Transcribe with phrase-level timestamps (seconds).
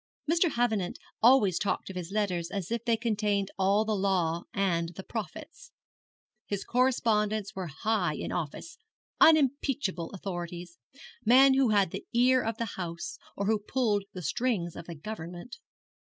[0.27, 0.49] Mr.
[0.53, 5.03] Havenant always talked of his letters as if they contained all the law and the
[5.03, 5.71] prophets.
[6.47, 8.79] His correspondents were high in office,
[9.19, 10.79] unimpeachable authorities,
[11.23, 14.95] men who had the ear of the House, or who pulled the strings of the
[14.95, 15.57] Government.